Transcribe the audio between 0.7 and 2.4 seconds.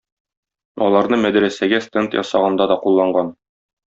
Аларны мәдрәсәгә стенд